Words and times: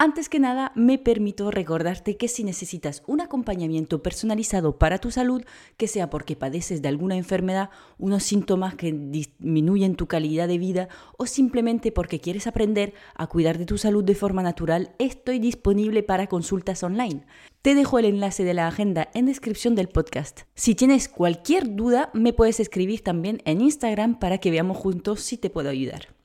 Antes 0.00 0.28
que 0.28 0.38
nada, 0.38 0.70
me 0.76 0.96
permito 0.96 1.50
recordarte 1.50 2.16
que 2.16 2.28
si 2.28 2.44
necesitas 2.44 3.02
un 3.08 3.20
acompañamiento 3.20 4.00
personalizado 4.00 4.78
para 4.78 4.98
tu 4.98 5.10
salud, 5.10 5.42
que 5.76 5.88
sea 5.88 6.08
porque 6.08 6.36
padeces 6.36 6.82
de 6.82 6.86
alguna 6.86 7.16
enfermedad, 7.16 7.70
unos 7.98 8.22
síntomas 8.22 8.76
que 8.76 8.92
disminuyen 8.92 9.96
tu 9.96 10.06
calidad 10.06 10.46
de 10.46 10.56
vida 10.56 10.88
o 11.16 11.26
simplemente 11.26 11.90
porque 11.90 12.20
quieres 12.20 12.46
aprender 12.46 12.94
a 13.16 13.26
cuidar 13.26 13.58
de 13.58 13.66
tu 13.66 13.76
salud 13.76 14.04
de 14.04 14.14
forma 14.14 14.40
natural, 14.40 14.94
estoy 15.00 15.40
disponible 15.40 16.04
para 16.04 16.28
consultas 16.28 16.84
online. 16.84 17.26
Te 17.60 17.74
dejo 17.74 17.98
el 17.98 18.04
enlace 18.04 18.44
de 18.44 18.54
la 18.54 18.68
agenda 18.68 19.08
en 19.14 19.26
descripción 19.26 19.74
del 19.74 19.88
podcast. 19.88 20.42
Si 20.54 20.76
tienes 20.76 21.08
cualquier 21.08 21.74
duda, 21.74 22.10
me 22.14 22.32
puedes 22.32 22.60
escribir 22.60 23.02
también 23.02 23.42
en 23.44 23.60
Instagram 23.60 24.20
para 24.20 24.38
que 24.38 24.52
veamos 24.52 24.76
juntos 24.76 25.22
si 25.22 25.38
te 25.38 25.50
puedo 25.50 25.70
ayudar. 25.70 26.17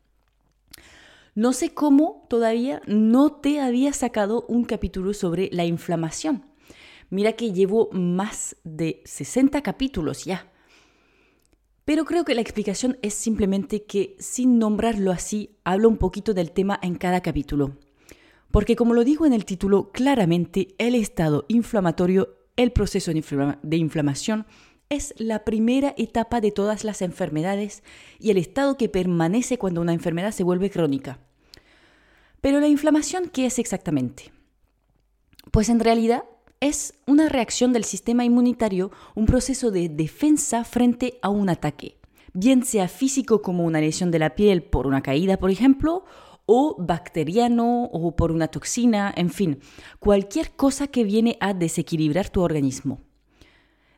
No 1.35 1.51
sé 1.51 1.73
cómo 1.73 2.27
todavía 2.29 2.81
no 2.85 3.31
te 3.31 3.59
había 3.59 3.91
sacado 3.93 4.45
un 4.47 4.65
capítulo 4.65 5.13
sobre 5.13 5.49
la 5.51 5.65
inflamación. 5.65 6.45
Mira 7.09 7.33
que 7.33 7.51
llevo 7.51 7.89
más 7.91 8.55
de 8.63 9.01
60 9.05 9.63
capítulos 9.63 10.25
ya. 10.25 10.51
Pero 11.85 12.05
creo 12.05 12.23
que 12.23 12.35
la 12.35 12.41
explicación 12.41 12.99
es 13.01 13.15
simplemente 13.15 13.83
que 13.83 14.15
sin 14.19 14.59
nombrarlo 14.59 15.11
así, 15.11 15.57
hablo 15.63 15.89
un 15.89 15.97
poquito 15.97 16.35
del 16.35 16.51
tema 16.51 16.79
en 16.83 16.95
cada 16.95 17.21
capítulo. 17.21 17.77
Porque 18.51 18.75
como 18.75 18.93
lo 18.93 19.03
digo 19.03 19.25
en 19.25 19.33
el 19.33 19.45
título, 19.45 19.91
claramente 19.91 20.75
el 20.77 20.93
estado 20.93 21.45
inflamatorio, 21.47 22.37
el 22.55 22.71
proceso 22.71 23.11
de 23.11 23.77
inflamación, 23.77 24.45
es 24.93 25.13
la 25.17 25.43
primera 25.43 25.93
etapa 25.97 26.41
de 26.41 26.51
todas 26.51 26.83
las 26.83 27.01
enfermedades 27.01 27.83
y 28.19 28.31
el 28.31 28.37
estado 28.37 28.77
que 28.77 28.89
permanece 28.89 29.57
cuando 29.57 29.81
una 29.81 29.93
enfermedad 29.93 30.31
se 30.31 30.43
vuelve 30.43 30.69
crónica. 30.69 31.19
Pero 32.41 32.59
la 32.59 32.67
inflamación, 32.67 33.29
¿qué 33.29 33.45
es 33.45 33.59
exactamente? 33.59 34.31
Pues 35.51 35.69
en 35.69 35.79
realidad 35.79 36.23
es 36.59 36.93
una 37.07 37.29
reacción 37.29 37.73
del 37.73 37.83
sistema 37.83 38.25
inmunitario, 38.25 38.91
un 39.15 39.25
proceso 39.25 39.71
de 39.71 39.89
defensa 39.89 40.63
frente 40.63 41.19
a 41.21 41.29
un 41.29 41.49
ataque, 41.49 41.97
bien 42.33 42.63
sea 42.63 42.87
físico 42.87 43.41
como 43.41 43.65
una 43.65 43.81
lesión 43.81 44.11
de 44.11 44.19
la 44.19 44.35
piel 44.35 44.63
por 44.63 44.87
una 44.87 45.01
caída, 45.01 45.37
por 45.37 45.51
ejemplo, 45.51 46.05
o 46.45 46.75
bacteriano 46.79 47.85
o 47.85 48.15
por 48.15 48.31
una 48.31 48.47
toxina, 48.47 49.13
en 49.15 49.29
fin, 49.29 49.59
cualquier 49.99 50.51
cosa 50.51 50.87
que 50.87 51.03
viene 51.03 51.37
a 51.39 51.53
desequilibrar 51.53 52.29
tu 52.29 52.41
organismo. 52.41 53.01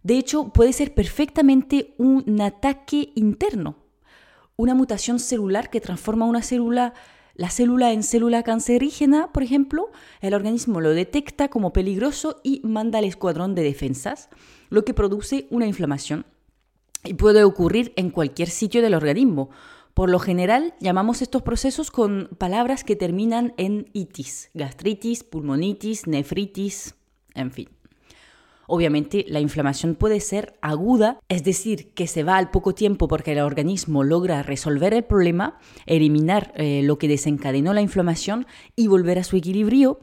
De 0.06 0.20
hecho, 0.20 0.50
puede 0.50 0.72
ser 0.72 0.94
perfectamente 0.94 1.96
un 1.98 2.40
ataque 2.40 3.12
interno, 3.16 3.78
una 4.56 4.76
mutación 4.76 5.18
celular 5.18 5.72
que 5.72 5.82
transforma 5.82 6.28
una 6.28 6.44
célula, 6.44 6.94
la 7.34 7.50
célula 7.50 7.92
en 7.92 8.04
célula 8.04 8.44
cancerígena, 8.44 9.32
por 9.32 9.42
ejemplo, 9.42 9.90
el 10.22 10.36
organismo 10.36 10.80
lo 10.80 10.92
detecta 10.92 11.48
como 11.48 11.74
peligroso 11.74 12.40
y 12.44 12.62
manda 12.64 13.00
al 13.00 13.06
escuadrón 13.06 13.56
de 13.56 13.64
defensas, 13.64 14.30
lo 14.70 14.86
que 14.86 14.94
produce 14.94 15.48
una 15.50 15.66
inflamación. 15.66 16.28
Y 17.04 17.16
puede 17.16 17.44
ocurrir 17.44 17.92
en 17.96 18.12
cualquier 18.12 18.50
sitio 18.50 18.84
del 18.84 18.94
organismo. 18.94 19.50
Por 19.96 20.12
lo 20.12 20.20
general, 20.20 20.76
llamamos 20.80 21.24
estos 21.24 21.42
procesos 21.42 21.90
con 21.90 22.30
palabras 22.38 22.84
que 22.84 22.96
terminan 22.96 23.56
en 23.58 23.90
itis, 23.94 24.52
gastritis, 24.54 25.24
pulmonitis, 25.24 26.06
nefritis, 26.06 26.94
en 27.34 27.50
fin. 27.50 27.75
Obviamente 28.68 29.26
la 29.28 29.40
inflamación 29.40 29.96
puede 29.96 30.20
ser 30.20 30.58
aguda, 30.62 31.20
es 31.30 31.44
decir, 31.44 31.94
que 31.94 32.08
se 32.08 32.24
va 32.24 32.38
al 32.38 32.52
poco 32.52 32.74
tiempo 32.74 33.08
porque 33.08 33.34
el 33.34 33.40
organismo 33.40 34.04
logra 34.04 34.44
resolver 34.44 34.94
el 34.94 35.04
problema, 35.04 35.58
eliminar 35.86 36.54
eh, 36.56 36.82
lo 36.84 36.98
que 36.98 37.08
desencadenó 37.08 37.74
la 37.74 37.82
inflamación 37.82 38.48
y 38.76 38.88
volver 38.88 39.20
a 39.20 39.24
su 39.24 39.38
equilibrio, 39.38 40.00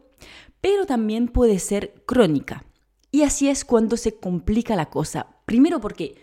pero 0.60 0.86
también 0.86 1.28
puede 1.28 1.58
ser 1.58 1.94
crónica. 2.06 2.64
Y 3.10 3.22
así 3.22 3.48
es 3.48 3.64
cuando 3.64 3.96
se 3.96 4.14
complica 4.14 4.74
la 4.74 4.86
cosa. 4.86 5.26
Primero 5.44 5.80
porque 5.80 6.14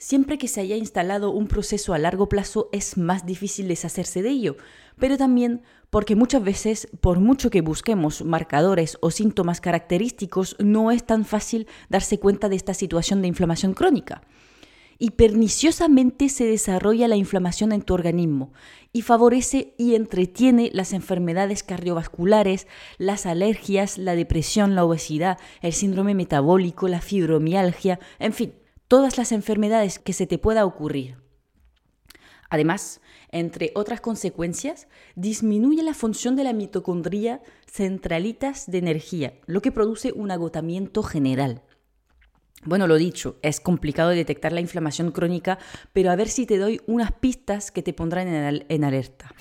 Siempre 0.00 0.38
que 0.38 0.46
se 0.46 0.60
haya 0.60 0.76
instalado 0.76 1.32
un 1.32 1.48
proceso 1.48 1.92
a 1.92 1.98
largo 1.98 2.28
plazo 2.28 2.68
es 2.70 2.96
más 2.96 3.26
difícil 3.26 3.66
deshacerse 3.66 4.22
de 4.22 4.30
ello, 4.30 4.56
pero 4.96 5.16
también 5.16 5.62
porque 5.90 6.14
muchas 6.14 6.44
veces, 6.44 6.86
por 7.00 7.18
mucho 7.18 7.50
que 7.50 7.62
busquemos 7.62 8.24
marcadores 8.24 8.96
o 9.00 9.10
síntomas 9.10 9.60
característicos, 9.60 10.54
no 10.60 10.92
es 10.92 11.04
tan 11.04 11.24
fácil 11.24 11.66
darse 11.88 12.20
cuenta 12.20 12.48
de 12.48 12.54
esta 12.54 12.74
situación 12.74 13.22
de 13.22 13.28
inflamación 13.28 13.74
crónica. 13.74 14.22
Y 15.00 15.10
perniciosamente 15.10 16.28
se 16.28 16.44
desarrolla 16.44 17.08
la 17.08 17.16
inflamación 17.16 17.72
en 17.72 17.82
tu 17.82 17.94
organismo 17.94 18.52
y 18.92 19.02
favorece 19.02 19.74
y 19.78 19.96
entretiene 19.96 20.70
las 20.72 20.92
enfermedades 20.92 21.64
cardiovasculares, 21.64 22.68
las 22.98 23.26
alergias, 23.26 23.98
la 23.98 24.14
depresión, 24.14 24.76
la 24.76 24.84
obesidad, 24.84 25.38
el 25.60 25.72
síndrome 25.72 26.14
metabólico, 26.14 26.86
la 26.86 27.00
fibromialgia, 27.00 27.98
en 28.18 28.32
fin, 28.32 28.52
todas 28.88 29.18
las 29.18 29.32
enfermedades 29.32 29.98
que 29.98 30.14
se 30.14 30.26
te 30.26 30.38
pueda 30.38 30.64
ocurrir. 30.64 31.16
Además, 32.50 33.02
entre 33.30 33.72
otras 33.74 34.00
consecuencias, 34.00 34.88
disminuye 35.14 35.82
la 35.82 35.92
función 35.92 36.34
de 36.34 36.44
la 36.44 36.54
mitocondria 36.54 37.42
centralitas 37.66 38.70
de 38.70 38.78
energía, 38.78 39.34
lo 39.46 39.60
que 39.60 39.70
produce 39.70 40.12
un 40.12 40.30
agotamiento 40.30 41.02
general. 41.02 41.62
Bueno, 42.64 42.86
lo 42.86 42.96
dicho, 42.96 43.36
es 43.42 43.60
complicado 43.60 44.08
detectar 44.10 44.52
la 44.52 44.62
inflamación 44.62 45.12
crónica, 45.12 45.58
pero 45.92 46.10
a 46.10 46.16
ver 46.16 46.28
si 46.28 46.46
te 46.46 46.56
doy 46.56 46.80
unas 46.86 47.12
pistas 47.12 47.70
que 47.70 47.82
te 47.82 47.92
pondrán 47.92 48.28
en, 48.28 48.84
alerta. 48.84 49.32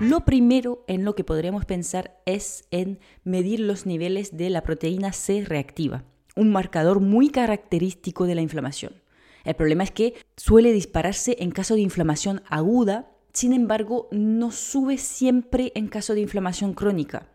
Lo 0.00 0.24
primero 0.24 0.84
en 0.86 1.04
lo 1.04 1.16
que 1.16 1.24
podríamos 1.24 1.64
pensar 1.64 2.22
es 2.24 2.68
en 2.70 3.00
medir 3.24 3.58
los 3.58 3.84
niveles 3.84 4.36
de 4.36 4.48
la 4.48 4.62
proteína 4.62 5.12
C 5.12 5.44
reactiva 5.44 6.04
un 6.38 6.50
marcador 6.50 7.00
muy 7.00 7.30
característico 7.30 8.26
de 8.26 8.36
la 8.36 8.42
inflamación. 8.42 9.02
El 9.44 9.54
problema 9.54 9.82
es 9.82 9.90
que 9.90 10.14
suele 10.36 10.72
dispararse 10.72 11.36
en 11.40 11.50
caso 11.50 11.74
de 11.74 11.80
inflamación 11.80 12.42
aguda, 12.48 13.10
sin 13.32 13.52
embargo, 13.52 14.08
no 14.12 14.52
sube 14.52 14.98
siempre 14.98 15.72
en 15.74 15.88
caso 15.88 16.14
de 16.14 16.20
inflamación 16.20 16.74
crónica. 16.74 17.28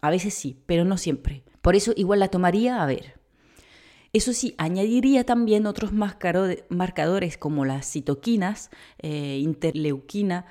A 0.00 0.10
veces 0.10 0.34
sí, 0.34 0.62
pero 0.66 0.84
no 0.84 0.96
siempre. 0.96 1.42
Por 1.60 1.74
eso 1.74 1.92
igual 1.96 2.20
la 2.20 2.28
tomaría 2.28 2.82
a 2.82 2.86
ver. 2.86 3.18
Eso 4.12 4.32
sí, 4.32 4.54
añadiría 4.58 5.24
también 5.24 5.66
otros 5.66 5.92
marcadores 5.92 7.38
como 7.38 7.64
las 7.64 7.90
citoquinas, 7.90 8.70
eh, 8.98 9.38
interleuquina, 9.42 10.46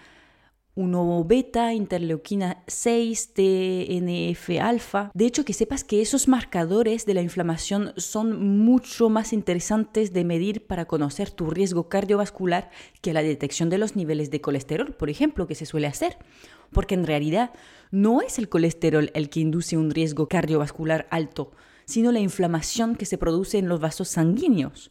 1 0.76 1.24
beta, 1.24 1.74
interleuquina 1.74 2.64
6, 2.68 3.34
TNF 3.34 4.60
alfa. 4.62 5.10
De 5.14 5.26
hecho, 5.26 5.46
que 5.46 5.54
sepas 5.54 5.86
que 5.86 6.02
esos 6.02 6.28
marcadores 6.28 7.06
de 7.06 7.14
la 7.14 7.22
inflamación 7.22 7.94
son 7.96 8.60
mucho 8.60 9.10
más 9.10 9.32
interesantes 9.32 10.12
de 10.12 10.26
medir 10.26 10.68
para 10.68 10.86
conocer 10.86 11.32
tu 11.32 11.50
riesgo 11.50 11.88
cardiovascular 11.88 12.70
que 13.02 13.14
la 13.14 13.24
detección 13.24 13.70
de 13.70 13.78
los 13.78 13.96
niveles 13.96 14.32
de 14.32 14.42
colesterol, 14.42 14.94
por 14.94 15.10
ejemplo, 15.10 15.48
que 15.48 15.56
se 15.56 15.66
suele 15.66 15.88
hacer. 15.88 16.18
Porque 16.72 16.96
en 16.96 17.06
realidad 17.06 17.52
no 17.92 18.22
es 18.22 18.38
el 18.38 18.50
colesterol 18.50 19.12
el 19.14 19.30
que 19.30 19.40
induce 19.40 19.78
un 19.78 19.92
riesgo 19.92 20.28
cardiovascular 20.28 21.08
alto, 21.10 21.52
sino 21.86 22.12
la 22.12 22.20
inflamación 22.20 22.96
que 22.96 23.06
se 23.06 23.18
produce 23.18 23.60
en 23.60 23.70
los 23.70 23.80
vasos 23.80 24.10
sanguíneos. 24.10 24.90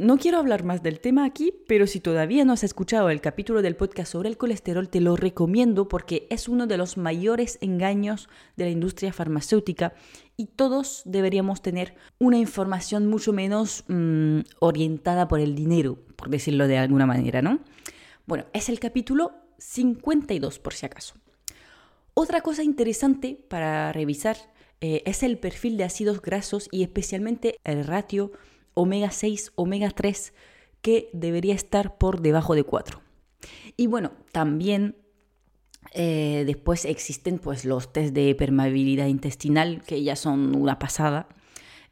No 0.00 0.16
quiero 0.16 0.38
hablar 0.38 0.64
más 0.64 0.82
del 0.82 0.98
tema 0.98 1.26
aquí, 1.26 1.52
pero 1.66 1.86
si 1.86 2.00
todavía 2.00 2.46
no 2.46 2.54
has 2.54 2.64
escuchado 2.64 3.10
el 3.10 3.20
capítulo 3.20 3.60
del 3.60 3.76
podcast 3.76 4.12
sobre 4.12 4.30
el 4.30 4.38
colesterol, 4.38 4.88
te 4.88 5.02
lo 5.02 5.14
recomiendo 5.14 5.88
porque 5.88 6.26
es 6.30 6.48
uno 6.48 6.66
de 6.66 6.78
los 6.78 6.96
mayores 6.96 7.58
engaños 7.60 8.30
de 8.56 8.64
la 8.64 8.70
industria 8.70 9.12
farmacéutica 9.12 9.92
y 10.38 10.46
todos 10.46 11.02
deberíamos 11.04 11.60
tener 11.60 11.96
una 12.18 12.38
información 12.38 13.08
mucho 13.08 13.34
menos 13.34 13.84
mm, 13.88 14.38
orientada 14.60 15.28
por 15.28 15.38
el 15.38 15.54
dinero, 15.54 15.98
por 16.16 16.30
decirlo 16.30 16.66
de 16.66 16.78
alguna 16.78 17.04
manera, 17.04 17.42
¿no? 17.42 17.60
Bueno, 18.24 18.46
es 18.54 18.70
el 18.70 18.80
capítulo 18.80 19.32
52 19.58 20.60
por 20.60 20.72
si 20.72 20.86
acaso. 20.86 21.12
Otra 22.14 22.40
cosa 22.40 22.62
interesante 22.62 23.38
para 23.48 23.92
revisar 23.92 24.38
eh, 24.80 25.02
es 25.04 25.22
el 25.22 25.36
perfil 25.36 25.76
de 25.76 25.84
ácidos 25.84 26.22
grasos 26.22 26.68
y 26.72 26.84
especialmente 26.84 27.58
el 27.64 27.84
ratio 27.84 28.32
omega 28.74 29.10
6, 29.10 29.52
omega 29.54 29.90
3, 29.90 30.32
que 30.82 31.10
debería 31.12 31.54
estar 31.54 31.98
por 31.98 32.20
debajo 32.20 32.54
de 32.54 32.64
4. 32.64 33.00
Y 33.76 33.86
bueno, 33.86 34.12
también 34.32 34.96
eh, 35.92 36.44
después 36.46 36.84
existen 36.84 37.38
pues 37.38 37.64
los 37.64 37.92
test 37.92 38.14
de 38.14 38.34
permeabilidad 38.34 39.06
intestinal, 39.06 39.82
que 39.82 40.02
ya 40.02 40.16
son 40.16 40.54
una 40.54 40.78
pasada, 40.78 41.28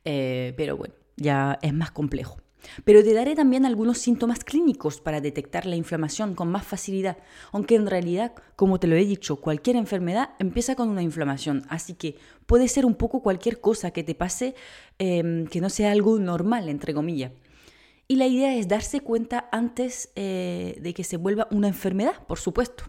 eh, 0.05 0.55
pero 0.57 0.77
bueno, 0.77 0.95
ya 1.17 1.59
es 1.63 1.75
más 1.75 1.91
complejo. 1.91 2.39
Pero 2.85 3.03
te 3.03 3.15
daré 3.15 3.35
también 3.35 3.67
algunos 3.67 3.99
síntomas 3.99 4.44
clínicos 4.44 5.00
para 5.00 5.20
detectar 5.20 5.67
la 5.67 5.76
inflamación 5.76 6.35
con 6.35 6.50
más 6.50 6.67
facilidad, 6.67 7.19
aunque 7.53 7.75
en 7.75 7.87
realidad, 7.87 8.32
como 8.56 8.81
te 8.81 8.87
lo 8.87 8.97
he 8.97 9.05
dicho, 9.05 9.37
cualquier 9.37 9.76
enfermedad 9.76 10.31
empieza 10.38 10.75
con 10.75 10.88
una 10.88 11.03
inflamación, 11.03 11.65
así 11.69 11.94
que 11.94 12.17
puede 12.47 12.69
ser 12.69 12.87
un 12.87 12.94
poco 12.94 13.23
cualquier 13.23 13.61
cosa 13.61 13.91
que 13.91 14.05
te 14.05 14.15
pase 14.15 14.55
em, 14.99 15.47
que 15.47 15.61
no 15.61 15.70
sea 15.70 15.93
algo 15.93 16.19
normal, 16.19 16.69
entre 16.69 16.94
comillas. 16.94 17.32
Y 18.06 18.17
la 18.17 18.26
idea 18.26 18.55
es 18.55 18.69
darse 18.69 19.00
cuenta 19.00 19.49
antes 19.53 20.11
eh, 20.17 20.79
de 20.81 20.94
que 20.94 21.05
se 21.05 21.19
vuelva 21.19 21.47
una 21.50 21.69
enfermedad, 21.69 22.26
por 22.26 22.38
supuesto. 22.38 22.85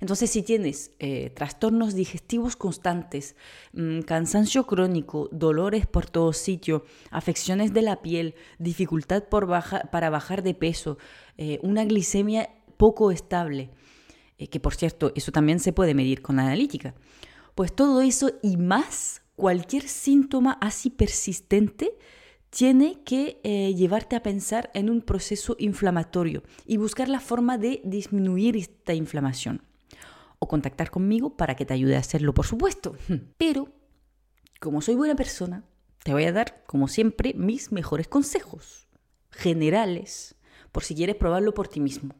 Entonces, 0.00 0.30
si 0.30 0.42
tienes 0.42 0.92
eh, 0.98 1.30
trastornos 1.34 1.94
digestivos 1.94 2.56
constantes, 2.56 3.36
mm, 3.72 4.00
cansancio 4.00 4.66
crónico, 4.66 5.28
dolores 5.32 5.86
por 5.86 6.06
todo 6.06 6.32
sitio, 6.32 6.84
afecciones 7.10 7.72
de 7.72 7.82
la 7.82 8.02
piel, 8.02 8.34
dificultad 8.58 9.24
para 9.24 10.10
bajar 10.10 10.42
de 10.42 10.54
peso, 10.54 10.98
eh, 11.36 11.58
una 11.62 11.84
glicemia 11.84 12.50
poco 12.76 13.10
estable, 13.10 13.70
eh, 14.38 14.48
que 14.48 14.60
por 14.60 14.74
cierto, 14.74 15.12
eso 15.14 15.32
también 15.32 15.58
se 15.60 15.72
puede 15.72 15.94
medir 15.94 16.22
con 16.22 16.36
la 16.36 16.42
analítica, 16.42 16.94
pues 17.54 17.74
todo 17.74 18.02
eso 18.02 18.30
y 18.42 18.56
más, 18.56 19.22
cualquier 19.34 19.88
síntoma 19.88 20.58
así 20.60 20.90
persistente, 20.90 21.96
tiene 22.50 23.02
que 23.04 23.40
llevarte 23.76 24.16
a 24.16 24.22
pensar 24.22 24.70
en 24.72 24.88
un 24.88 25.02
proceso 25.02 25.54
inflamatorio 25.58 26.42
y 26.64 26.78
buscar 26.78 27.10
la 27.10 27.20
forma 27.20 27.58
de 27.58 27.82
disminuir 27.84 28.56
esta 28.56 28.94
inflamación 28.94 29.67
o 30.38 30.48
contactar 30.48 30.90
conmigo 30.90 31.36
para 31.36 31.56
que 31.56 31.66
te 31.66 31.74
ayude 31.74 31.96
a 31.96 32.00
hacerlo, 32.00 32.34
por 32.34 32.46
supuesto. 32.46 32.96
Pero, 33.38 33.68
como 34.60 34.80
soy 34.80 34.94
buena 34.94 35.14
persona, 35.14 35.64
te 36.02 36.12
voy 36.12 36.24
a 36.24 36.32
dar, 36.32 36.64
como 36.66 36.88
siempre, 36.88 37.34
mis 37.34 37.72
mejores 37.72 38.08
consejos 38.08 38.88
generales, 39.30 40.36
por 40.72 40.84
si 40.84 40.94
quieres 40.94 41.16
probarlo 41.16 41.54
por 41.54 41.68
ti 41.68 41.80
mismo. 41.80 42.14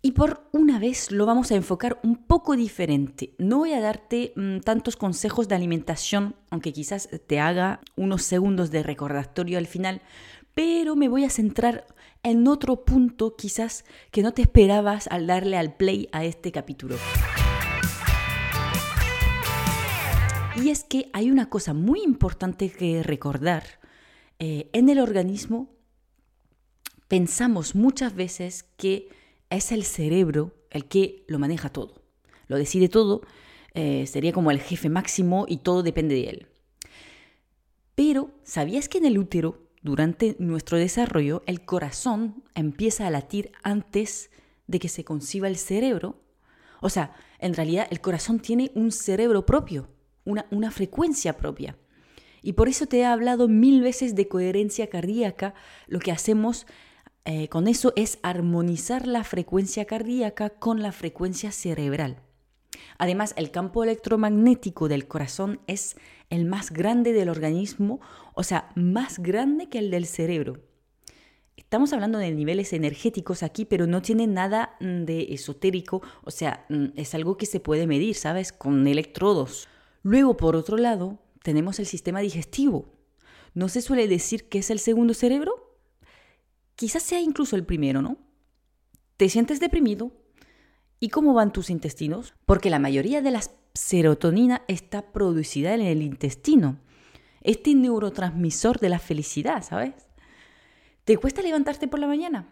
Y 0.00 0.12
por 0.12 0.48
una 0.52 0.78
vez 0.78 1.10
lo 1.10 1.26
vamos 1.26 1.50
a 1.50 1.56
enfocar 1.56 1.98
un 2.04 2.16
poco 2.16 2.54
diferente. 2.54 3.34
No 3.38 3.58
voy 3.58 3.72
a 3.72 3.80
darte 3.80 4.32
mm, 4.36 4.60
tantos 4.60 4.96
consejos 4.96 5.48
de 5.48 5.56
alimentación, 5.56 6.36
aunque 6.50 6.72
quizás 6.72 7.08
te 7.26 7.40
haga 7.40 7.80
unos 7.96 8.22
segundos 8.22 8.70
de 8.70 8.84
recordatorio 8.84 9.58
al 9.58 9.66
final, 9.66 10.02
pero 10.54 10.94
me 10.94 11.08
voy 11.08 11.24
a 11.24 11.30
centrar 11.30 11.86
en 12.22 12.46
otro 12.48 12.84
punto 12.84 13.36
quizás 13.36 13.84
que 14.10 14.22
no 14.22 14.32
te 14.32 14.42
esperabas 14.42 15.06
al 15.08 15.26
darle 15.26 15.56
al 15.56 15.76
play 15.76 16.08
a 16.12 16.24
este 16.24 16.52
capítulo. 16.52 16.96
Y 20.56 20.70
es 20.70 20.82
que 20.82 21.08
hay 21.12 21.30
una 21.30 21.48
cosa 21.48 21.72
muy 21.72 22.02
importante 22.02 22.70
que 22.70 23.02
recordar. 23.02 23.64
Eh, 24.40 24.68
en 24.72 24.88
el 24.88 24.98
organismo 24.98 25.70
pensamos 27.06 27.74
muchas 27.74 28.14
veces 28.14 28.64
que 28.76 29.08
es 29.50 29.72
el 29.72 29.84
cerebro 29.84 30.54
el 30.70 30.86
que 30.86 31.24
lo 31.28 31.38
maneja 31.38 31.70
todo, 31.70 32.02
lo 32.46 32.56
decide 32.56 32.88
todo, 32.88 33.22
eh, 33.74 34.06
sería 34.06 34.32
como 34.32 34.50
el 34.50 34.60
jefe 34.60 34.88
máximo 34.88 35.46
y 35.48 35.58
todo 35.58 35.82
depende 35.82 36.14
de 36.14 36.28
él. 36.28 36.46
Pero, 37.94 38.30
¿sabías 38.42 38.88
que 38.88 38.98
en 38.98 39.06
el 39.06 39.18
útero 39.18 39.67
durante 39.82 40.36
nuestro 40.38 40.76
desarrollo, 40.76 41.42
el 41.46 41.64
corazón 41.64 42.42
empieza 42.54 43.06
a 43.06 43.10
latir 43.10 43.52
antes 43.62 44.30
de 44.66 44.78
que 44.78 44.88
se 44.88 45.04
conciba 45.04 45.48
el 45.48 45.56
cerebro. 45.56 46.20
O 46.80 46.90
sea, 46.90 47.14
en 47.38 47.54
realidad 47.54 47.86
el 47.90 48.00
corazón 48.00 48.40
tiene 48.40 48.70
un 48.74 48.90
cerebro 48.92 49.46
propio, 49.46 49.88
una, 50.24 50.70
frecuencia 50.70 51.36
propia. 51.36 51.76
Y 52.42 52.52
por 52.52 52.68
eso 52.68 52.86
te 52.86 52.98
he 52.98 53.04
hablado 53.04 53.48
mil 53.48 53.82
veces 53.82 54.14
de 54.14 54.28
coherencia 54.28 54.88
cardíaca. 54.88 55.54
Lo 55.86 55.98
que 55.98 56.12
hacemos 56.12 56.66
eh, 57.24 57.48
con 57.48 57.66
eso 57.68 57.92
es 57.96 58.18
armonizar 58.22 59.06
la 59.06 59.24
frecuencia 59.24 59.84
cardíaca 59.84 60.50
con 60.50 60.82
la 60.82 60.92
frecuencia 60.92 61.50
cerebral. 61.50 62.22
Además, 62.98 63.34
el 63.36 63.50
campo 63.50 63.84
electromagnético 63.84 64.88
del 64.88 65.06
corazón 65.06 65.60
es 65.66 65.96
el 66.30 66.44
más 66.44 66.70
grande 66.70 67.12
del 67.12 67.28
organismo, 67.28 68.00
o 68.34 68.42
sea, 68.42 68.70
más 68.74 69.18
grande 69.18 69.68
que 69.68 69.78
el 69.78 69.90
del 69.90 70.06
cerebro. 70.06 70.60
Estamos 71.56 71.92
hablando 71.92 72.18
de 72.18 72.30
niveles 72.30 72.72
energéticos 72.72 73.42
aquí, 73.42 73.64
pero 73.64 73.86
no 73.86 74.00
tiene 74.00 74.26
nada 74.26 74.76
mm, 74.80 75.04
de 75.04 75.34
esotérico, 75.34 76.00
o 76.24 76.30
sea, 76.30 76.64
mm, 76.68 76.86
es 76.96 77.14
algo 77.14 77.36
que 77.36 77.46
se 77.46 77.60
puede 77.60 77.86
medir, 77.86 78.14
¿sabes? 78.14 78.52
Con 78.52 78.86
electrodos. 78.86 79.68
Luego, 80.02 80.36
por 80.36 80.56
otro 80.56 80.76
lado, 80.76 81.18
tenemos 81.42 81.78
el 81.78 81.86
sistema 81.86 82.20
digestivo. 82.20 82.94
¿No 83.54 83.68
se 83.68 83.82
suele 83.82 84.08
decir 84.08 84.48
que 84.48 84.58
es 84.60 84.70
el 84.70 84.78
segundo 84.78 85.14
cerebro? 85.14 85.76
Quizás 86.74 87.02
sea 87.02 87.20
incluso 87.20 87.56
el 87.56 87.66
primero, 87.66 88.02
¿no? 88.02 88.18
Te 89.16 89.28
sientes 89.28 89.58
deprimido, 89.58 90.12
¿Y 91.00 91.10
cómo 91.10 91.34
van 91.34 91.52
tus 91.52 91.70
intestinos? 91.70 92.34
Porque 92.44 92.70
la 92.70 92.78
mayoría 92.78 93.22
de 93.22 93.30
la 93.30 93.40
serotonina 93.74 94.62
está 94.66 95.12
producida 95.12 95.74
en 95.74 95.82
el 95.82 96.02
intestino. 96.02 96.78
Este 97.40 97.74
neurotransmisor 97.74 98.80
de 98.80 98.88
la 98.88 98.98
felicidad, 98.98 99.62
¿sabes? 99.62 99.94
¿Te 101.04 101.16
cuesta 101.16 101.40
levantarte 101.40 101.86
por 101.86 102.00
la 102.00 102.08
mañana? 102.08 102.48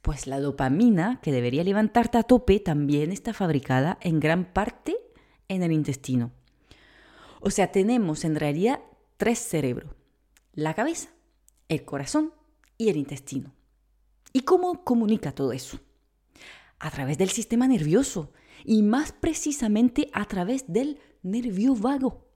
Pues 0.00 0.26
la 0.26 0.40
dopamina, 0.40 1.20
que 1.22 1.30
debería 1.30 1.62
levantarte 1.62 2.16
a 2.16 2.22
tope, 2.22 2.58
también 2.58 3.12
está 3.12 3.34
fabricada 3.34 3.98
en 4.00 4.18
gran 4.18 4.46
parte 4.52 4.96
en 5.48 5.62
el 5.62 5.72
intestino. 5.72 6.32
O 7.40 7.50
sea, 7.50 7.70
tenemos 7.70 8.24
en 8.24 8.36
realidad 8.36 8.80
tres 9.18 9.38
cerebros. 9.38 9.92
La 10.54 10.74
cabeza, 10.74 11.10
el 11.68 11.84
corazón 11.84 12.32
y 12.78 12.88
el 12.88 12.96
intestino. 12.96 13.52
¿Y 14.32 14.40
cómo 14.40 14.84
comunica 14.84 15.32
todo 15.32 15.52
eso? 15.52 15.78
A 16.80 16.90
través 16.90 17.18
del 17.18 17.30
sistema 17.30 17.68
nervioso 17.68 18.32
y 18.64 18.82
más 18.82 19.12
precisamente 19.12 20.08
a 20.12 20.24
través 20.24 20.64
del 20.66 20.98
nervio 21.22 21.74
vago. 21.74 22.26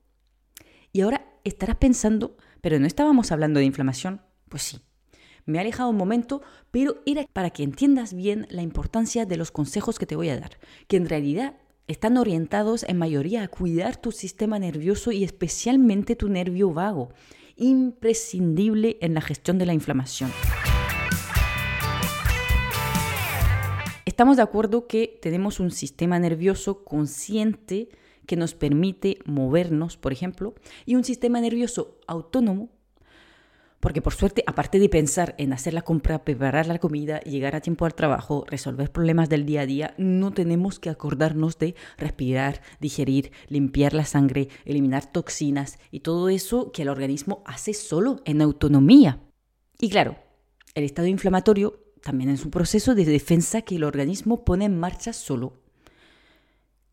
Y 0.93 1.01
ahora 1.01 1.25
estarás 1.43 1.75
pensando, 1.75 2.37
pero 2.61 2.79
no 2.79 2.87
estábamos 2.87 3.31
hablando 3.31 3.59
de 3.59 3.65
inflamación. 3.65 4.21
Pues 4.47 4.63
sí, 4.63 4.79
me 5.45 5.57
he 5.57 5.61
alejado 5.61 5.89
un 5.89 5.97
momento, 5.97 6.41
pero 6.71 7.01
era 7.05 7.25
para 7.33 7.49
que 7.49 7.63
entiendas 7.63 8.13
bien 8.13 8.47
la 8.49 8.61
importancia 8.61 9.25
de 9.25 9.37
los 9.37 9.51
consejos 9.51 9.99
que 9.99 10.05
te 10.05 10.15
voy 10.15 10.29
a 10.29 10.39
dar, 10.39 10.57
que 10.87 10.97
en 10.97 11.09
realidad 11.09 11.57
están 11.87 12.17
orientados 12.17 12.83
en 12.83 12.97
mayoría 12.97 13.43
a 13.43 13.47
cuidar 13.47 13.97
tu 13.97 14.11
sistema 14.11 14.57
nervioso 14.57 15.11
y 15.11 15.23
especialmente 15.23 16.15
tu 16.15 16.29
nervio 16.29 16.71
vago, 16.71 17.09
imprescindible 17.55 18.97
en 19.01 19.13
la 19.13 19.21
gestión 19.21 19.57
de 19.57 19.65
la 19.65 19.73
inflamación. 19.73 20.31
Estamos 24.05 24.37
de 24.37 24.43
acuerdo 24.43 24.85
que 24.85 25.17
tenemos 25.19 25.59
un 25.59 25.71
sistema 25.71 26.19
nervioso 26.19 26.83
consciente 26.83 27.89
que 28.27 28.35
nos 28.35 28.53
permite 28.53 29.17
movernos, 29.25 29.97
por 29.97 30.13
ejemplo, 30.13 30.53
y 30.85 30.93
un 30.93 31.03
sistema 31.03 31.41
nervioso 31.41 31.97
autónomo, 32.05 32.69
porque 33.79 34.03
por 34.03 34.13
suerte, 34.13 34.43
aparte 34.45 34.77
de 34.77 34.89
pensar 34.89 35.33
en 35.39 35.53
hacer 35.53 35.73
la 35.73 35.81
compra, 35.81 36.23
preparar 36.23 36.67
la 36.67 36.77
comida, 36.77 37.19
llegar 37.21 37.55
a 37.55 37.61
tiempo 37.61 37.85
al 37.85 37.95
trabajo, 37.95 38.45
resolver 38.47 38.91
problemas 38.91 39.27
del 39.27 39.45
día 39.45 39.61
a 39.61 39.65
día, 39.65 39.95
no 39.97 40.31
tenemos 40.31 40.79
que 40.79 40.91
acordarnos 40.91 41.57
de 41.57 41.73
respirar, 41.97 42.61
digerir, 42.79 43.31
limpiar 43.47 43.95
la 43.95 44.05
sangre, 44.05 44.49
eliminar 44.65 45.11
toxinas 45.11 45.79
y 45.89 46.01
todo 46.01 46.29
eso 46.29 46.71
que 46.71 46.83
el 46.83 46.89
organismo 46.89 47.41
hace 47.45 47.73
solo 47.73 48.21
en 48.25 48.43
autonomía. 48.43 49.19
Y 49.79 49.89
claro, 49.89 50.15
el 50.75 50.83
estado 50.83 51.07
inflamatorio 51.07 51.84
también 52.05 52.29
es 52.29 52.45
un 52.45 52.51
proceso 52.51 52.93
de 52.93 53.03
defensa 53.03 53.63
que 53.63 53.77
el 53.77 53.83
organismo 53.83 54.45
pone 54.45 54.65
en 54.65 54.77
marcha 54.77 55.11
solo 55.11 55.53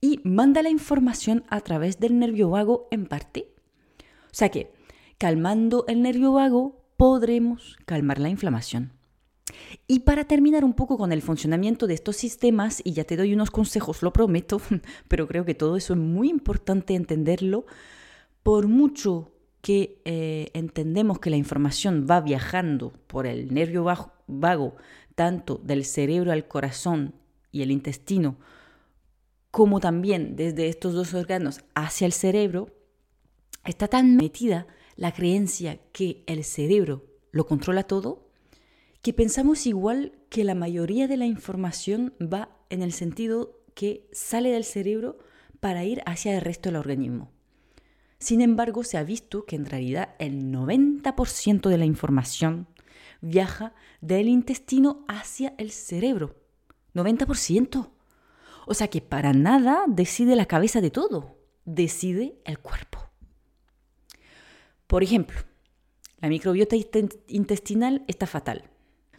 y 0.01 0.21
manda 0.25 0.63
la 0.63 0.71
información 0.71 1.45
a 1.51 1.61
través 1.61 2.01
del 2.01 2.19
nervio 2.19 2.49
vago 2.49 2.89
en 2.91 3.05
parte. 3.05 3.53
O 3.99 4.35
sea 4.35 4.49
que, 4.49 4.73
calmando 5.19 5.85
el 5.87 6.01
nervio 6.01 6.33
vago, 6.33 6.87
podremos 6.97 7.77
calmar 7.85 8.21
la 8.21 8.31
inflamación. 8.31 8.95
Y 9.87 10.01
para 10.01 10.25
terminar 10.25 10.65
un 10.65 10.73
poco 10.73 10.97
con 10.97 11.13
el 11.13 11.21
funcionamiento 11.21 11.87
de 11.87 11.93
estos 11.93 12.17
sistemas, 12.17 12.81
y 12.83 12.95
ya 12.95 13.05
te 13.05 13.19
doy 13.19 13.35
unos 13.35 13.51
consejos, 13.51 14.03
lo 14.03 14.15
prometo, 14.15 14.63
pero 15.09 15.29
creo 15.29 15.45
que 15.45 15.55
todo 15.55 15.77
eso 15.77 15.93
es 15.93 15.99
muy 15.99 16.31
importante 16.31 16.95
entenderlo, 16.95 17.67
por 18.43 18.67
mucho 18.67 19.31
que 19.61 20.01
eh, 20.07 20.49
entendemos 20.55 21.21
que 21.21 21.29
la 21.29 21.37
información 21.37 22.07
va 22.11 22.23
viajando 22.23 22.95
por 23.07 23.27
el 23.27 23.53
nervio 23.53 23.85
vago 24.27 24.77
tanto 25.15 25.61
del 25.63 25.85
cerebro 25.85 26.33
al 26.33 26.49
corazón 26.49 27.15
y 27.51 27.63
el 27.63 27.71
intestino, 27.71 28.39
como 29.51 29.81
también 29.81 30.37
desde 30.37 30.69
estos 30.69 30.95
dos 30.95 31.15
órganos 31.15 31.61
hacia 31.75 32.07
el 32.07 32.13
cerebro, 32.13 32.71
está 33.65 33.89
tan 33.89 34.17
metida 34.17 34.67
la 34.97 35.13
creencia 35.13 35.81
que 35.93 36.25
el 36.27 36.45
cerebro 36.45 37.05
lo 37.31 37.47
controla 37.47 37.85
todo, 37.85 38.29
que 39.03 39.13
pensamos 39.13 39.67
igual 39.67 40.13
que 40.29 40.45
la 40.45 40.55
mayoría 40.55 41.09
de 41.09 41.17
la 41.17 41.27
información 41.27 42.15
va 42.21 42.57
en 42.71 42.83
el 42.83 42.93
sentido 42.93 43.61
que 43.75 44.09
sale 44.13 44.51
del 44.51 44.65
cerebro 44.65 45.19
para 45.61 45.85
ir 45.85 46.03
hacia 46.07 46.35
el 46.35 46.41
resto 46.41 46.69
del 46.69 46.77
organismo. 46.77 47.31
Sin 48.19 48.41
embargo, 48.41 48.85
se 48.85 48.99
ha 48.99 49.03
visto 49.03 49.45
que 49.45 49.57
en 49.57 49.67
realidad 49.67 50.15
el 50.19 50.53
90% 50.53 51.69
de 51.69 51.79
la 51.79 51.85
información 51.85 52.69
viaja 53.23 53.73
del 54.03 54.29
intestino 54.29 55.07
hacia 55.09 55.55
el 55.57 55.71
cerebro. 55.71 56.37
90%. 56.95 57.89
O 58.67 58.75
sea 58.75 58.89
que 58.89 59.01
para 59.01 59.33
nada 59.33 59.85
decide 59.89 60.37
la 60.37 60.47
cabeza 60.47 60.81
de 60.83 60.91
todo, 60.91 61.39
decide 61.65 62.41
el 62.45 62.59
cuerpo. 62.59 62.99
Por 64.87 65.03
ejemplo, 65.03 65.41
la 66.21 66.29
microbiota 66.29 66.77
intestinal 67.27 68.05
está 68.07 68.27
fatal, 68.27 68.71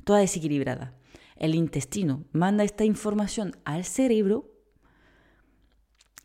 toda 0.04 0.20
desequilibrada. 0.20 0.96
El 1.36 1.56
intestino 1.56 2.26
manda 2.32 2.64
esta 2.64 2.86
información 2.86 3.58
al 3.66 3.84
cerebro 3.84 4.54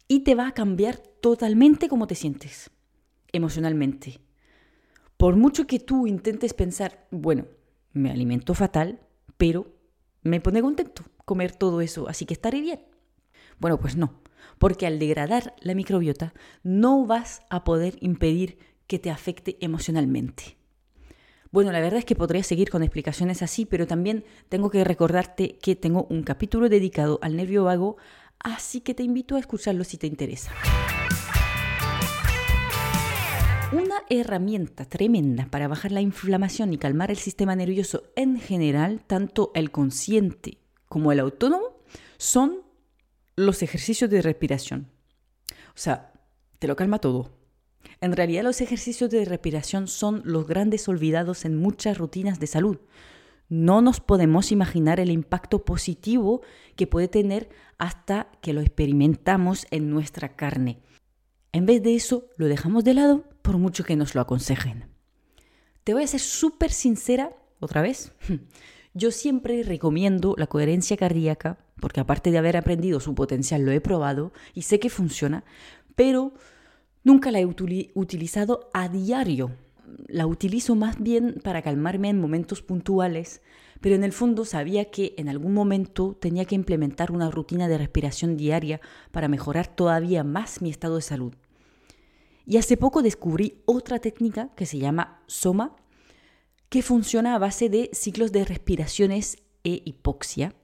y 0.06 0.20
te 0.20 0.34
va 0.34 0.48
a 0.48 0.54
cambiar 0.54 0.98
totalmente 0.98 1.88
cómo 1.88 2.06
te 2.06 2.14
sientes 2.14 2.70
emocionalmente. 3.32 4.20
Por 5.16 5.36
mucho 5.36 5.66
que 5.66 5.80
tú 5.80 6.06
intentes 6.06 6.54
pensar, 6.54 7.08
bueno, 7.10 7.46
me 7.98 8.10
alimento 8.10 8.54
fatal, 8.54 9.00
pero 9.36 9.74
me 10.22 10.40
pone 10.40 10.62
contento 10.62 11.04
comer 11.24 11.52
todo 11.52 11.82
eso, 11.82 12.08
así 12.08 12.24
que 12.24 12.34
estaré 12.34 12.60
bien. 12.60 12.80
Bueno, 13.58 13.78
pues 13.78 13.96
no, 13.96 14.22
porque 14.58 14.86
al 14.86 14.98
degradar 14.98 15.54
la 15.60 15.74
microbiota 15.74 16.32
no 16.62 17.06
vas 17.06 17.42
a 17.50 17.64
poder 17.64 17.96
impedir 18.00 18.58
que 18.86 18.98
te 18.98 19.10
afecte 19.10 19.58
emocionalmente. 19.60 20.56
Bueno, 21.50 21.72
la 21.72 21.80
verdad 21.80 21.98
es 21.98 22.04
que 22.04 22.16
podría 22.16 22.42
seguir 22.42 22.70
con 22.70 22.82
explicaciones 22.82 23.42
así, 23.42 23.64
pero 23.64 23.86
también 23.86 24.24
tengo 24.48 24.70
que 24.70 24.84
recordarte 24.84 25.58
que 25.58 25.76
tengo 25.76 26.06
un 26.10 26.22
capítulo 26.22 26.68
dedicado 26.68 27.18
al 27.22 27.36
nervio 27.36 27.64
vago, 27.64 27.96
así 28.38 28.80
que 28.80 28.94
te 28.94 29.02
invito 29.02 29.36
a 29.36 29.40
escucharlo 29.40 29.84
si 29.84 29.96
te 29.96 30.06
interesa. 30.06 30.52
Herramienta 34.10 34.84
tremenda 34.84 35.46
para 35.50 35.68
bajar 35.68 35.92
la 35.92 36.00
inflamación 36.00 36.72
y 36.72 36.78
calmar 36.78 37.10
el 37.10 37.18
sistema 37.18 37.54
nervioso 37.54 38.04
en 38.16 38.38
general, 38.40 39.02
tanto 39.06 39.52
el 39.54 39.70
consciente 39.70 40.58
como 40.88 41.12
el 41.12 41.20
autónomo, 41.20 41.78
son 42.16 42.62
los 43.36 43.62
ejercicios 43.62 44.10
de 44.10 44.22
respiración. 44.22 44.90
O 45.50 45.80
sea, 45.80 46.12
te 46.58 46.66
lo 46.66 46.76
calma 46.76 46.98
todo. 46.98 47.30
En 48.00 48.12
realidad 48.12 48.42
los 48.42 48.60
ejercicios 48.60 49.10
de 49.10 49.24
respiración 49.24 49.88
son 49.88 50.22
los 50.24 50.46
grandes 50.46 50.88
olvidados 50.88 51.44
en 51.44 51.56
muchas 51.56 51.98
rutinas 51.98 52.40
de 52.40 52.46
salud. 52.46 52.78
No 53.48 53.80
nos 53.80 54.00
podemos 54.00 54.52
imaginar 54.52 55.00
el 55.00 55.10
impacto 55.10 55.64
positivo 55.64 56.42
que 56.76 56.86
puede 56.86 57.08
tener 57.08 57.48
hasta 57.78 58.28
que 58.40 58.52
lo 58.52 58.60
experimentamos 58.60 59.66
en 59.70 59.90
nuestra 59.90 60.36
carne. 60.36 60.80
En 61.52 61.66
vez 61.66 61.82
de 61.82 61.94
eso, 61.94 62.26
lo 62.36 62.46
dejamos 62.46 62.84
de 62.84 62.94
lado 62.94 63.24
por 63.42 63.58
mucho 63.58 63.84
que 63.84 63.96
nos 63.96 64.14
lo 64.14 64.20
aconsejen. 64.20 64.86
Te 65.84 65.94
voy 65.94 66.02
a 66.02 66.06
ser 66.06 66.20
súper 66.20 66.70
sincera, 66.70 67.32
otra 67.60 67.80
vez. 67.80 68.12
Yo 68.94 69.10
siempre 69.10 69.62
recomiendo 69.62 70.34
la 70.36 70.46
coherencia 70.46 70.96
cardíaca, 70.96 71.58
porque 71.80 72.00
aparte 72.00 72.30
de 72.30 72.38
haber 72.38 72.56
aprendido 72.56 73.00
su 73.00 73.14
potencial, 73.14 73.62
lo 73.62 73.72
he 73.72 73.80
probado 73.80 74.32
y 74.54 74.62
sé 74.62 74.80
que 74.80 74.90
funciona, 74.90 75.44
pero 75.94 76.34
nunca 77.04 77.30
la 77.30 77.40
he 77.40 77.46
utilizado 77.46 78.68
a 78.74 78.88
diario. 78.88 79.52
La 80.06 80.26
utilizo 80.26 80.74
más 80.74 81.00
bien 81.00 81.40
para 81.42 81.62
calmarme 81.62 82.10
en 82.10 82.20
momentos 82.20 82.60
puntuales, 82.60 83.40
pero 83.80 83.94
en 83.94 84.04
el 84.04 84.12
fondo 84.12 84.44
sabía 84.44 84.90
que 84.90 85.14
en 85.18 85.28
algún 85.28 85.54
momento 85.54 86.16
tenía 86.20 86.44
que 86.44 86.54
implementar 86.54 87.12
una 87.12 87.30
rutina 87.30 87.68
de 87.68 87.78
respiración 87.78 88.36
diaria 88.36 88.80
para 89.10 89.28
mejorar 89.28 89.68
todavía 89.68 90.24
más 90.24 90.62
mi 90.62 90.70
estado 90.70 90.96
de 90.96 91.02
salud. 91.02 91.34
Y 92.46 92.56
hace 92.56 92.76
poco 92.76 93.02
descubrí 93.02 93.62
otra 93.66 93.98
técnica 93.98 94.50
que 94.56 94.66
se 94.66 94.78
llama 94.78 95.22
Soma, 95.26 95.76
que 96.68 96.82
funciona 96.82 97.34
a 97.34 97.38
base 97.38 97.68
de 97.68 97.90
ciclos 97.92 98.32
de 98.32 98.44
respiraciones 98.44 99.36
e 99.64 99.82
hipoxia. 99.84 100.54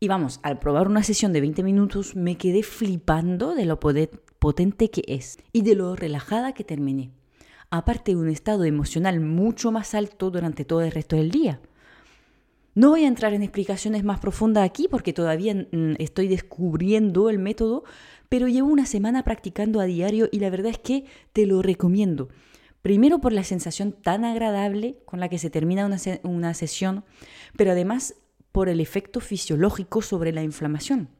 Y 0.00 0.08
vamos, 0.08 0.40
al 0.42 0.58
probar 0.58 0.88
una 0.88 1.02
sesión 1.02 1.32
de 1.32 1.40
20 1.40 1.62
minutos 1.62 2.16
me 2.16 2.36
quedé 2.36 2.62
flipando 2.62 3.54
de 3.54 3.66
lo 3.66 3.78
potente 3.80 4.90
que 4.90 5.04
es 5.06 5.38
y 5.52 5.62
de 5.62 5.74
lo 5.74 5.96
relajada 5.96 6.52
que 6.52 6.64
terminé. 6.64 7.10
Aparte 7.70 8.12
de 8.12 8.18
un 8.18 8.28
estado 8.28 8.64
emocional 8.64 9.20
mucho 9.20 9.72
más 9.72 9.94
alto 9.94 10.30
durante 10.30 10.64
todo 10.64 10.82
el 10.82 10.92
resto 10.92 11.16
del 11.16 11.30
día. 11.30 11.60
No 12.74 12.88
voy 12.88 13.04
a 13.04 13.08
entrar 13.08 13.34
en 13.34 13.42
explicaciones 13.42 14.02
más 14.02 14.18
profundas 14.18 14.64
aquí 14.64 14.88
porque 14.88 15.12
todavía 15.12 15.54
mm, 15.54 15.96
estoy 15.98 16.28
descubriendo 16.28 17.28
el 17.28 17.38
método, 17.38 17.84
pero 18.30 18.48
llevo 18.48 18.68
una 18.68 18.86
semana 18.86 19.24
practicando 19.24 19.78
a 19.80 19.84
diario 19.84 20.28
y 20.32 20.38
la 20.38 20.48
verdad 20.48 20.70
es 20.70 20.78
que 20.78 21.04
te 21.34 21.44
lo 21.44 21.60
recomiendo. 21.60 22.30
Primero 22.80 23.20
por 23.20 23.32
la 23.32 23.44
sensación 23.44 23.92
tan 23.92 24.24
agradable 24.24 24.96
con 25.04 25.20
la 25.20 25.28
que 25.28 25.38
se 25.38 25.50
termina 25.50 25.86
una, 26.22 26.54
sesión, 26.54 27.04
pero 27.56 27.72
además 27.72 28.16
por 28.50 28.68
el 28.68 28.80
efecto 28.80 29.20
fisiológico 29.20 30.02
sobre 30.02 30.32
la 30.32 30.42
inflamación. 30.42 31.10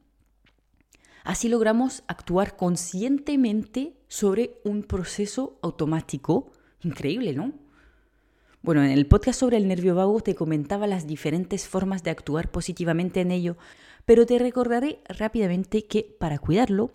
Así 1.23 1.47
logramos 1.47 2.03
actuar 2.07 2.57
conscientemente 2.57 3.95
sobre 4.07 4.59
un 4.65 4.83
proceso 4.83 5.57
automático. 5.61 6.51
Increíble, 6.81 7.33
¿no? 7.33 7.53
Bueno, 8.63 8.81
en 8.81 8.91
el 8.91 9.07
podcast 9.07 9.41
sobre 9.41 9.57
el 9.57 9.67
nervio 9.67 9.93
vago 9.93 10.21
te 10.21 10.35
comentaba 10.35 10.87
las 10.87 11.05
diferentes 11.05 11.67
formas 11.67 12.01
de 12.01 12.11
actuar 12.11 12.49
positivamente 12.49 13.19
en 13.19 13.31
ello, 13.31 13.57
pero 14.05 14.25
te 14.25 14.39
recordaré 14.39 15.01
rápidamente 15.09 15.85
que 15.85 16.15
para 16.17 16.39
cuidarlo 16.39 16.91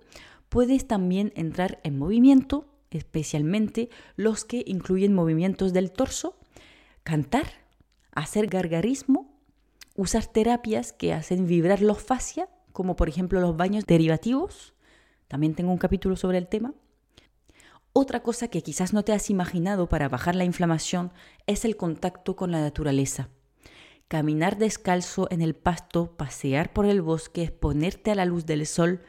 puedes 0.49 0.89
también 0.89 1.31
entrar 1.37 1.79
en 1.85 1.99
movimiento 1.99 2.65
especialmente 2.91 3.91
los 4.17 4.47
que 4.47 4.65
incluyen 4.67 5.13
movimientos 5.13 5.75
del 5.75 5.93
torso, 5.93 6.39
cantar, 7.03 7.45
hacer 8.13 8.47
gargarismo, 8.47 9.31
usar 9.95 10.25
terapias 10.25 10.95
que 10.95 11.13
hacen 11.13 11.47
vibrar 11.47 11.83
los 11.83 12.01
fascia, 12.01 12.49
como 12.73 12.97
por 12.97 13.11
ejemplo 13.11 13.43
los 13.43 13.59
baños 13.59 13.85
derivativos. 13.85 14.73
También 15.29 15.55
tengo 15.55 15.71
un 15.71 15.77
capítulo 15.77 16.17
sobre 16.17 16.39
el 16.39 16.49
tema. 16.49 16.73
Otra 18.01 18.21
cosa 18.21 18.47
que 18.47 18.63
quizás 18.63 18.93
no 18.93 19.03
te 19.03 19.13
has 19.13 19.29
imaginado 19.29 19.89
para 19.89 20.09
bajar 20.09 20.37
la 20.37 20.45
inflamación 20.45 21.11
es 21.49 21.65
el 21.65 21.77
contacto 21.77 22.37
con 22.37 22.53
la 22.53 22.61
naturaleza. 22.61 23.29
Caminar 24.07 24.57
descalzo 24.57 25.27
en 25.33 25.43
el 25.43 25.57
pasto, 25.57 26.17
pasear 26.17 26.73
por 26.73 26.87
el 26.87 27.03
bosque, 27.03 27.43
exponerte 27.43 28.13
a 28.13 28.15
la 28.15 28.25
luz 28.25 28.47
del 28.47 28.67
sol, 28.67 29.01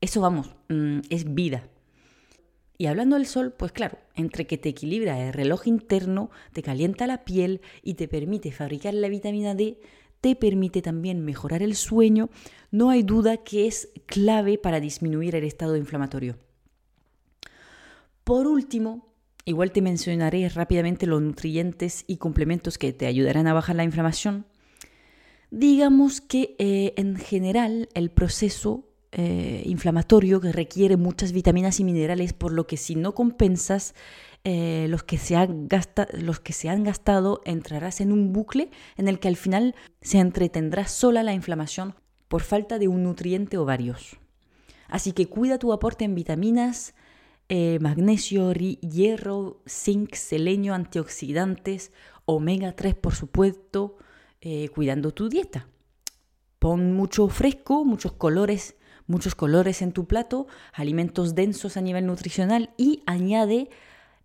eso 0.00 0.22
vamos, 0.22 0.56
mm, 0.70 1.00
es 1.10 1.34
vida. 1.34 1.68
Y 2.78 2.86
hablando 2.86 3.16
del 3.16 3.26
sol, 3.26 3.52
pues 3.52 3.70
claro, 3.72 3.98
entre 4.14 4.46
que 4.46 4.56
te 4.56 4.70
equilibra 4.70 5.26
el 5.26 5.34
reloj 5.34 5.66
interno, 5.66 6.30
te 6.54 6.62
calienta 6.62 7.06
la 7.06 7.26
piel 7.26 7.60
y 7.82 7.94
te 7.94 8.08
permite 8.08 8.50
fabricar 8.50 8.94
la 8.94 9.10
vitamina 9.10 9.54
D, 9.54 9.78
te 10.22 10.36
permite 10.36 10.80
también 10.80 11.22
mejorar 11.22 11.62
el 11.62 11.76
sueño, 11.76 12.30
no 12.70 12.88
hay 12.88 13.02
duda 13.02 13.36
que 13.36 13.66
es 13.66 13.90
clave 14.06 14.56
para 14.56 14.80
disminuir 14.80 15.34
el 15.36 15.44
estado 15.44 15.76
inflamatorio. 15.76 16.38
Por 18.28 18.46
último, 18.46 19.06
igual 19.46 19.72
te 19.72 19.80
mencionaré 19.80 20.46
rápidamente 20.50 21.06
los 21.06 21.22
nutrientes 21.22 22.04
y 22.06 22.18
complementos 22.18 22.76
que 22.76 22.92
te 22.92 23.06
ayudarán 23.06 23.46
a 23.46 23.54
bajar 23.54 23.74
la 23.74 23.84
inflamación. 23.84 24.44
Digamos 25.50 26.20
que 26.20 26.54
eh, 26.58 26.92
en 26.98 27.16
general 27.16 27.88
el 27.94 28.10
proceso 28.10 28.84
eh, 29.12 29.62
inflamatorio 29.64 30.40
requiere 30.40 30.98
muchas 30.98 31.32
vitaminas 31.32 31.80
y 31.80 31.84
minerales, 31.84 32.34
por 32.34 32.52
lo 32.52 32.66
que 32.66 32.76
si 32.76 32.96
no 32.96 33.14
compensas 33.14 33.94
eh, 34.44 34.88
los, 34.90 35.04
que 35.04 35.16
se 35.16 35.34
han 35.34 35.66
los 36.12 36.38
que 36.38 36.52
se 36.52 36.68
han 36.68 36.84
gastado, 36.84 37.40
entrarás 37.46 38.02
en 38.02 38.12
un 38.12 38.34
bucle 38.34 38.70
en 38.98 39.08
el 39.08 39.20
que 39.20 39.28
al 39.28 39.36
final 39.36 39.74
se 40.02 40.18
entretendrá 40.18 40.86
sola 40.86 41.22
la 41.22 41.32
inflamación 41.32 41.94
por 42.28 42.42
falta 42.42 42.78
de 42.78 42.88
un 42.88 43.04
nutriente 43.04 43.56
o 43.56 43.64
varios. 43.64 44.18
Así 44.86 45.12
que 45.12 45.30
cuida 45.30 45.58
tu 45.58 45.72
aporte 45.72 46.04
en 46.04 46.14
vitaminas, 46.14 46.94
eh, 47.48 47.78
magnesio, 47.80 48.52
hierro, 48.52 49.62
zinc, 49.66 50.14
selenio, 50.14 50.74
antioxidantes, 50.74 51.92
omega 52.24 52.72
3 52.72 52.94
por 52.94 53.14
supuesto, 53.14 53.96
cuidando 54.72 55.12
tu 55.12 55.28
dieta. 55.28 55.66
Pon 56.58 56.92
mucho 56.92 57.28
fresco, 57.28 57.84
muchos 57.84 58.12
colores 58.12 58.76
muchos 59.08 59.34
colores 59.34 59.82
en 59.82 59.92
tu 59.92 60.06
plato, 60.06 60.46
alimentos 60.72 61.34
densos 61.34 61.76
a 61.76 61.80
nivel 61.80 62.06
nutricional 62.06 62.70
y 62.76 63.02
añade 63.06 63.70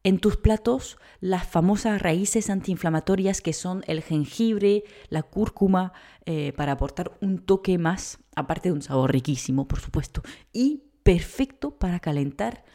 en 0.04 0.20
tus 0.20 0.36
platos 0.38 0.98
las 1.22 1.48
famosas 1.48 2.02
raíces 2.02 2.50
antiinflamatorias 2.50 3.42
que 3.42 3.54
son 3.54 3.84
el 3.88 4.04
jengibre, 4.04 4.84
la 5.10 5.24
cúrcuma, 5.24 5.94
eh, 6.26 6.54
para 6.56 6.74
aportar 6.74 7.18
un 7.22 7.40
toque 7.40 7.78
más, 7.78 8.20
aparte 8.36 8.70
de 8.70 8.74
un 8.74 8.82
sabor 8.82 9.12
riquísimo, 9.14 9.68
por 9.68 9.80
supuesto, 9.80 10.22
y 10.52 10.84
perfecto 11.04 11.72
para 11.72 12.00
calentar 12.00 12.66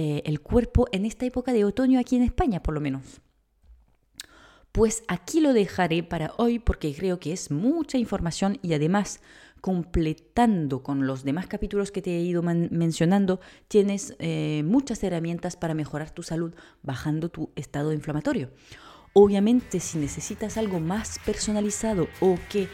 eh, 0.00 0.22
el 0.26 0.40
cuerpo 0.40 0.86
en 0.92 1.04
esta 1.04 1.26
época 1.26 1.52
de 1.52 1.64
otoño 1.64 1.98
aquí 1.98 2.14
en 2.14 2.22
España, 2.22 2.62
por 2.62 2.72
lo 2.72 2.80
menos. 2.80 3.20
Pues 4.70 5.02
aquí 5.08 5.40
lo 5.40 5.52
dejaré 5.52 6.04
para 6.04 6.34
hoy 6.36 6.60
porque 6.60 6.94
creo 6.94 7.18
que 7.18 7.32
es 7.32 7.50
mucha 7.50 7.98
información 7.98 8.60
y 8.62 8.74
además 8.74 9.18
completando 9.60 10.84
con 10.84 11.08
los 11.08 11.24
demás 11.24 11.48
capítulos 11.48 11.90
que 11.90 12.00
te 12.00 12.16
he 12.16 12.20
ido 12.20 12.44
mencionando, 12.44 13.40
tienes 13.66 14.14
eh, 14.20 14.62
muchas 14.64 15.02
herramientas 15.02 15.56
para 15.56 15.74
mejorar 15.74 16.12
tu 16.12 16.22
salud 16.22 16.54
bajando 16.84 17.28
tu 17.28 17.50
estado 17.56 17.92
inflamatorio. 17.92 18.52
Obviamente, 19.14 19.80
si 19.80 19.98
necesitas 19.98 20.58
algo 20.58 20.78
más 20.78 21.18
personalizado 21.26 22.06
o 22.20 22.38
que 22.48 22.68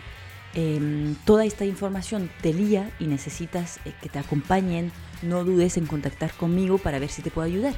em, 0.54 1.14
toda 1.24 1.44
esta 1.44 1.64
información 1.64 2.30
te 2.40 2.52
lía 2.52 2.90
y 2.98 3.06
necesitas 3.06 3.78
eh, 3.84 3.92
que 4.00 4.08
te 4.08 4.18
acompañen, 4.18 4.92
no 5.22 5.44
dudes 5.44 5.76
en 5.76 5.86
contactar 5.86 6.32
conmigo 6.34 6.78
para 6.78 6.98
ver 6.98 7.10
si 7.10 7.22
te 7.22 7.30
puedo 7.30 7.46
ayudar. 7.46 7.74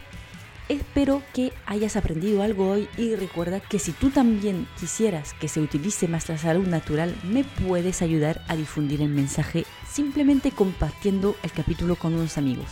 Espero 0.68 1.22
que 1.32 1.52
hayas 1.64 1.94
aprendido 1.94 2.42
algo 2.42 2.68
hoy 2.68 2.88
y 2.98 3.14
recuerda 3.14 3.60
que 3.60 3.78
si 3.78 3.92
tú 3.92 4.10
también 4.10 4.66
quisieras 4.80 5.32
que 5.34 5.46
se 5.46 5.60
utilice 5.60 6.08
más 6.08 6.28
la 6.28 6.38
salud 6.38 6.66
natural, 6.66 7.14
me 7.22 7.44
puedes 7.44 8.02
ayudar 8.02 8.42
a 8.48 8.56
difundir 8.56 9.00
el 9.00 9.10
mensaje 9.10 9.64
simplemente 9.88 10.50
compartiendo 10.50 11.36
el 11.44 11.52
capítulo 11.52 11.94
con 11.94 12.14
unos 12.14 12.36
amigos. 12.36 12.66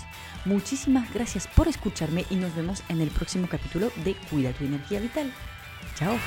Muchísimas 0.44 1.12
gracias 1.14 1.46
por 1.46 1.68
escucharme 1.68 2.24
y 2.30 2.34
nos 2.34 2.54
vemos 2.56 2.82
en 2.88 3.00
el 3.00 3.10
próximo 3.10 3.46
capítulo 3.48 3.92
de 4.04 4.16
Cuida 4.28 4.52
tu 4.52 4.64
energía 4.64 4.98
vital. 4.98 5.32
Chao. 5.96 6.18